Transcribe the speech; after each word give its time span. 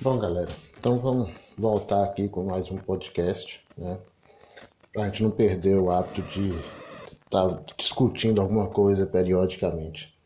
Bom, 0.00 0.16
galera, 0.16 0.48
então 0.78 0.96
vamos 1.00 1.28
voltar 1.58 2.04
aqui 2.04 2.28
com 2.28 2.44
mais 2.44 2.70
um 2.70 2.76
podcast, 2.76 3.64
né? 3.76 3.98
Pra 4.92 5.06
gente 5.06 5.24
não 5.24 5.30
perder 5.32 5.76
o 5.76 5.90
hábito 5.90 6.22
de 6.22 6.54
estar 7.24 7.48
tá 7.48 7.62
discutindo 7.76 8.40
alguma 8.40 8.68
coisa 8.68 9.06
periodicamente. 9.06 10.16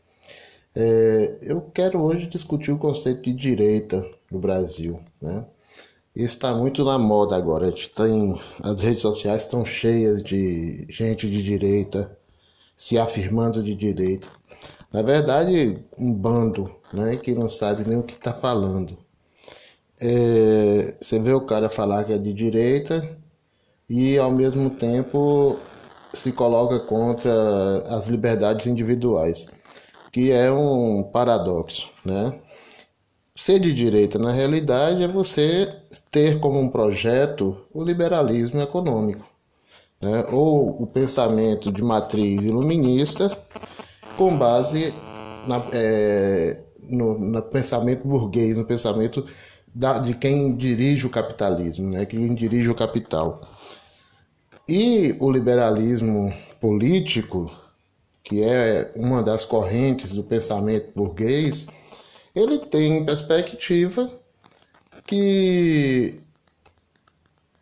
É, 0.77 1.39
eu 1.41 1.63
quero 1.73 2.03
hoje 2.03 2.27
discutir 2.27 2.71
o 2.71 2.77
conceito 2.77 3.23
de 3.23 3.33
direita 3.33 4.07
no 4.31 4.39
Brasil, 4.39 5.01
né? 5.19 5.47
Isso 6.15 6.35
está 6.35 6.55
muito 6.55 6.85
na 6.85 6.99
moda 6.99 7.35
agora. 7.35 7.69
A 7.69 7.71
gente 7.71 7.89
tem 7.89 8.39
as 8.63 8.79
redes 8.79 9.01
sociais 9.01 9.45
estão 9.45 9.65
cheias 9.65 10.23
de 10.23 10.87
gente 10.91 11.31
de 11.31 11.43
direita 11.43 12.15
se 12.77 12.99
afirmando 12.99 13.63
de 13.63 13.75
direita. 13.75 14.29
Na 14.93 15.01
verdade, 15.01 15.83
um 15.99 16.13
bando, 16.13 16.71
né, 16.93 17.17
que 17.17 17.35
não 17.35 17.49
sabe 17.49 17.89
nem 17.89 17.99
o 17.99 18.03
que 18.03 18.13
está 18.13 18.35
falando. 18.35 18.99
É, 20.05 20.97
você 21.01 21.21
vê 21.21 21.33
o 21.33 21.43
cara 21.43 21.71
falar 21.71 22.03
que 22.03 22.13
é 22.13 22.19
de 22.19 22.33
direita 22.33 23.09
e 23.89 24.19
ao 24.19 24.33
mesmo 24.33 24.69
tempo 24.71 25.57
se 26.13 26.33
coloca 26.33 26.81
contra 26.81 27.33
as 27.89 28.07
liberdades 28.09 28.67
individuais, 28.67 29.47
que 30.11 30.33
é 30.33 30.51
um 30.51 31.05
paradoxo, 31.05 31.91
né? 32.05 32.35
Ser 33.35 33.61
de 33.61 33.73
direita, 33.73 34.19
na 34.19 34.31
realidade, 34.31 35.03
é 35.05 35.09
você 35.09 35.73
ter 36.11 36.39
como 36.41 36.59
um 36.59 36.69
projeto 36.69 37.57
o 37.73 37.83
liberalismo 37.83 38.61
econômico, 38.61 39.25
né? 40.01 40.25
ou 40.31 40.83
o 40.83 40.87
pensamento 40.87 41.73
de 41.73 41.83
matriz 41.83 42.43
iluminista 42.43 43.35
com 44.19 44.37
base 44.37 44.93
na, 45.47 45.63
é, 45.73 46.61
no, 46.91 47.19
no 47.19 47.43
pensamento 47.43 48.07
burguês, 48.07 48.59
no 48.59 48.67
pensamento 48.67 49.25
da, 49.75 49.99
de 49.99 50.15
quem 50.15 50.55
dirige 50.55 51.07
o 51.07 51.11
capitalismo, 51.11 51.91
né? 51.91 52.05
quem 52.05 52.35
dirige 52.35 52.71
o 52.71 52.75
capital. 52.75 53.41
E 54.69 55.17
o 55.19 55.31
liberalismo 55.31 56.33
político, 56.61 57.51
que 58.23 58.43
é 58.43 58.93
uma 58.95 59.23
das 59.23 59.45
correntes 59.45 60.13
do 60.13 60.23
pensamento 60.23 60.93
burguês, 60.95 61.67
ele 62.35 62.59
tem 62.59 63.05
perspectiva 63.05 64.11
que 65.07 66.21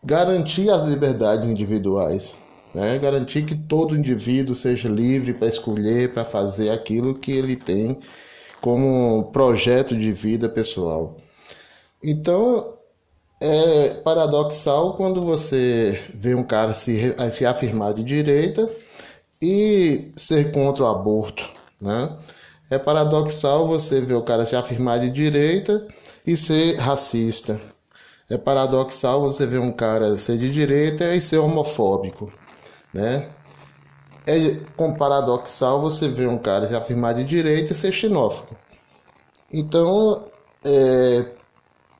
garantir 0.02 0.70
as 0.70 0.84
liberdades 0.86 1.46
individuais, 1.46 2.34
né? 2.74 2.98
garantir 2.98 3.44
que 3.44 3.56
todo 3.56 3.96
indivíduo 3.96 4.54
seja 4.54 4.88
livre 4.88 5.34
para 5.34 5.48
escolher, 5.48 6.12
para 6.12 6.24
fazer 6.24 6.70
aquilo 6.70 7.14
que 7.14 7.32
ele 7.32 7.56
tem 7.56 7.98
como 8.60 9.30
projeto 9.32 9.96
de 9.96 10.12
vida 10.12 10.48
pessoal. 10.48 11.16
Então, 12.02 12.74
é 13.40 13.88
paradoxal 14.04 14.94
quando 14.94 15.24
você 15.24 16.00
vê 16.14 16.34
um 16.34 16.42
cara 16.44 16.74
se, 16.74 17.14
se 17.30 17.46
afirmar 17.46 17.94
de 17.94 18.02
direita 18.02 18.70
e 19.40 20.12
ser 20.16 20.52
contra 20.52 20.84
o 20.84 20.86
aborto, 20.86 21.48
né? 21.80 22.16
É 22.70 22.78
paradoxal 22.78 23.66
você 23.66 24.00
ver 24.00 24.14
o 24.14 24.22
cara 24.22 24.46
se 24.46 24.54
afirmar 24.54 25.00
de 25.00 25.10
direita 25.10 25.86
e 26.26 26.36
ser 26.36 26.76
racista. 26.76 27.60
É 28.28 28.38
paradoxal 28.38 29.20
você 29.22 29.46
ver 29.46 29.58
um 29.58 29.72
cara 29.72 30.16
ser 30.16 30.38
de 30.38 30.52
direita 30.52 31.14
e 31.14 31.20
ser 31.20 31.38
homofóbico, 31.38 32.32
né? 32.94 33.28
É 34.26 34.36
paradoxal 34.96 35.80
você 35.80 36.06
ver 36.08 36.28
um 36.28 36.38
cara 36.38 36.66
se 36.68 36.76
afirmar 36.76 37.14
de 37.14 37.24
direita 37.24 37.72
e 37.72 37.74
ser 37.74 37.90
xenófobo. 37.90 38.56
Então, 39.52 40.26
é, 40.64 41.24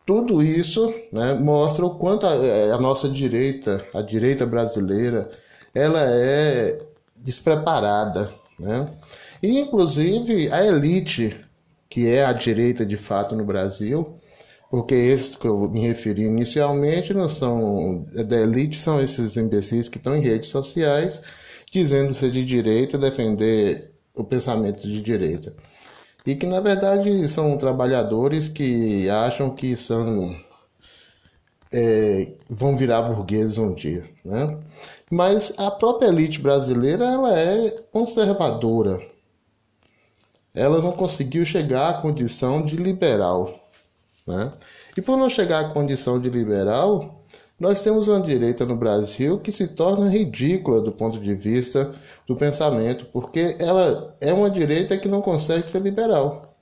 tudo 0.07 0.43
isso 0.43 0.93
né, 1.13 1.35
mostra 1.35 1.85
o 1.85 1.95
quanto 1.95 2.27
a, 2.27 2.33
a 2.75 2.81
nossa 2.81 3.09
direita, 3.09 3.85
a 3.95 4.03
direita 4.03 4.45
brasileira, 4.47 5.31
ela 5.75 6.01
é 6.03 6.81
despreparada, 7.23 8.33
né? 8.59 8.91
E, 9.43 9.59
inclusive, 9.59 10.51
a 10.53 10.65
elite, 10.67 11.35
que 11.89 12.09
é 12.09 12.25
a 12.25 12.33
direita 12.33 12.85
de 12.85 12.97
fato 12.97 13.35
no 13.35 13.45
Brasil, 13.45 14.19
porque 14.71 14.95
esses 14.95 15.35
que 15.35 15.47
eu 15.47 15.69
me 15.69 15.81
referi 15.81 16.23
inicialmente 16.23 17.13
não 17.13 17.29
são 17.29 18.05
da 18.27 18.37
elite, 18.37 18.77
são 18.77 19.01
esses 19.01 19.37
imbecis 19.37 19.89
que 19.89 19.99
estão 19.99 20.17
em 20.17 20.21
redes 20.21 20.51
sociais 20.51 21.23
dizendo 21.71 22.13
ser 22.13 22.31
de 22.31 22.45
direita, 22.45 22.99
defender 22.99 23.93
o 24.15 24.25
pensamento 24.25 24.83
de 24.83 25.01
direita. 25.01 25.55
E 26.27 26.35
que 26.35 26.47
na 26.47 26.61
verdade 26.61 27.27
são 27.29 27.57
trabalhadores 27.57 28.49
que 28.49 29.09
acham 29.09 29.55
que 29.55 29.77
são 29.77 30.37
é, 31.73 32.33
vão 32.49 32.77
virar 32.77 33.03
burgueses 33.03 33.59
um 33.59 33.75
dia, 33.75 34.09
né? 34.25 34.59
Mas 35.11 35.55
a 35.59 35.71
própria 35.71 36.09
elite 36.09 36.41
brasileira 36.41 37.05
ela 37.05 37.39
é 37.39 37.71
conservadora, 37.93 39.01
ela 40.55 40.81
não 40.81 40.93
conseguiu 40.93 41.45
chegar 41.45 41.91
à 41.91 42.03
condição 42.03 42.65
de 42.65 42.77
liberal. 42.77 43.59
Né? 44.27 44.53
E 44.97 45.03
por 45.03 45.17
não 45.17 45.31
chegar 45.31 45.61
à 45.61 45.69
condição 45.69 46.21
de 46.21 46.29
liberal, 46.29 47.20
nós 47.61 47.83
temos 47.83 48.09
uma 48.09 48.23
direita 48.23 48.65
no 48.65 48.75
Brasil 48.75 49.39
que 49.39 49.53
se 49.53 49.69
torna 49.69 50.09
ridícula 50.09 50.81
do 50.81 50.91
ponto 50.91 51.21
de 51.21 51.35
vista 51.35 51.93
do 52.27 52.35
pensamento, 52.35 53.05
porque 53.13 53.57
ela 53.59 54.17
é 54.19 54.33
uma 54.33 54.49
direita 54.49 54.97
que 54.97 55.07
não 55.07 55.21
consegue 55.21 55.69
ser 55.69 55.83
liberal, 55.83 56.57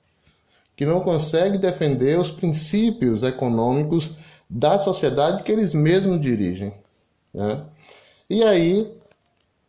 que 0.75 0.85
não 0.85 0.99
consegue 0.99 1.57
defender 1.57 2.19
os 2.19 2.29
princípios 2.29 3.23
econômicos 3.23 4.11
da 4.49 4.77
sociedade 4.77 5.43
que 5.43 5.51
eles 5.53 5.73
mesmos 5.73 6.19
dirigem. 6.19 6.73
Né? 7.33 7.63
E 8.29 8.43
aí 8.43 8.93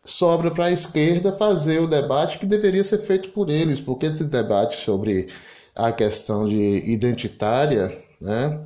sobra 0.04 0.50
para 0.50 0.64
a 0.64 0.72
esquerda 0.72 1.30
fazer 1.36 1.80
o 1.80 1.86
debate 1.86 2.38
que 2.38 2.46
deveria 2.46 2.82
ser 2.82 2.98
feito 2.98 3.28
por 3.30 3.48
eles, 3.48 3.80
porque 3.80 4.06
esse 4.06 4.24
debate 4.24 4.76
sobre 4.76 5.28
a 5.76 5.92
questão 5.92 6.46
de 6.48 6.56
identitária, 6.90 7.96
né, 8.20 8.60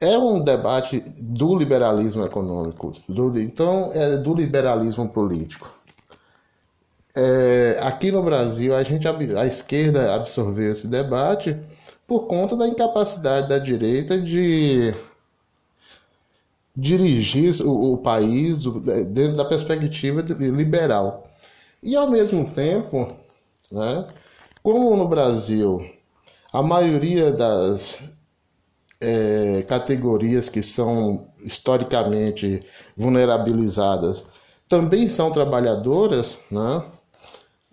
é 0.00 0.18
um 0.18 0.42
debate 0.42 1.02
do 1.20 1.56
liberalismo 1.56 2.24
econômico, 2.24 2.92
do, 3.08 3.38
então 3.40 3.90
é 3.94 4.16
do 4.16 4.34
liberalismo 4.34 5.08
político. 5.08 5.72
É, 7.14 7.78
aqui 7.82 8.12
no 8.12 8.22
Brasil 8.22 8.74
a 8.74 8.82
gente 8.82 9.08
a 9.08 9.46
esquerda 9.46 10.14
absorveu 10.14 10.70
esse 10.70 10.86
debate 10.86 11.56
por 12.06 12.26
conta 12.26 12.54
da 12.54 12.68
incapacidade 12.68 13.48
da 13.48 13.58
direita 13.58 14.20
de 14.20 14.94
dirigir 16.76 17.54
o, 17.64 17.94
o 17.94 17.98
país 17.98 18.58
do, 18.58 18.80
dentro 18.80 19.36
da 19.36 19.46
perspectiva 19.46 20.20
liberal. 20.38 21.26
E 21.82 21.96
ao 21.96 22.10
mesmo 22.10 22.50
tempo, 22.50 23.16
né, 23.72 24.06
como 24.62 24.94
no 24.94 25.08
Brasil 25.08 25.84
a 26.52 26.62
maioria 26.62 27.32
das 27.32 28.00
é, 29.00 29.64
categorias 29.68 30.48
que 30.48 30.62
são 30.62 31.28
historicamente 31.44 32.60
vulnerabilizadas 32.96 34.24
também 34.68 35.08
são 35.08 35.30
trabalhadoras, 35.30 36.38
né, 36.50 36.82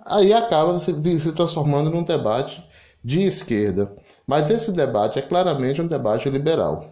aí 0.05 0.33
acaba 0.33 0.77
se, 0.77 1.19
se 1.19 1.31
transformando 1.31 1.89
num 1.89 2.03
debate 2.03 2.63
de 3.03 3.23
esquerda. 3.23 3.91
Mas 4.25 4.49
esse 4.49 4.71
debate 4.71 5.19
é 5.19 5.21
claramente 5.21 5.81
um 5.81 5.87
debate 5.87 6.29
liberal. 6.29 6.87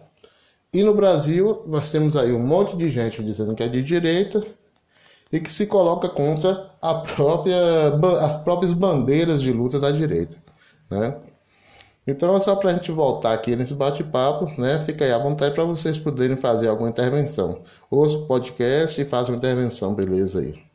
E 0.72 0.82
no 0.82 0.94
Brasil, 0.94 1.62
nós 1.66 1.90
temos 1.90 2.16
aí 2.16 2.32
um 2.32 2.44
monte 2.44 2.76
de 2.76 2.90
gente 2.90 3.22
dizendo 3.22 3.54
que 3.54 3.62
é 3.62 3.68
de 3.68 3.82
direita 3.82 4.42
e 5.30 5.38
que 5.38 5.50
se 5.50 5.66
coloca 5.66 6.08
contra 6.08 6.70
a 6.80 6.94
própria, 6.94 7.56
as 8.20 8.36
próprias 8.42 8.72
bandeiras 8.72 9.40
de 9.40 9.52
luta 9.52 9.78
da 9.78 9.90
direita. 9.90 10.36
Né? 10.90 11.16
Então 12.06 12.34
é 12.36 12.40
só 12.40 12.56
para 12.56 12.70
a 12.70 12.74
gente 12.74 12.90
voltar 12.90 13.32
aqui 13.32 13.54
nesse 13.54 13.74
bate-papo, 13.74 14.46
né? 14.60 14.84
Fica 14.84 15.04
aí 15.04 15.12
à 15.12 15.18
vontade 15.18 15.54
para 15.54 15.64
vocês 15.64 15.98
poderem 15.98 16.36
fazer 16.36 16.68
alguma 16.68 16.88
intervenção. 16.88 17.62
Ouça 17.90 18.18
o 18.18 18.26
podcast 18.26 19.00
e 19.00 19.04
faça 19.04 19.30
uma 19.30 19.36
intervenção, 19.38 19.94
beleza 19.94 20.40
aí. 20.40 20.71